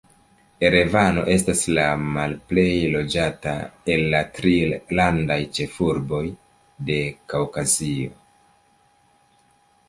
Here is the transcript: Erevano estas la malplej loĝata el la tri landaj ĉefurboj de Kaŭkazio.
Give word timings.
Erevano 0.67 1.25
estas 1.33 1.59
la 1.77 1.83
malplej 2.15 2.71
loĝata 2.93 3.53
el 3.97 4.07
la 4.15 4.23
tri 4.39 4.55
landaj 5.01 5.39
ĉefurboj 5.59 6.23
de 6.89 6.99
Kaŭkazio. 7.35 8.19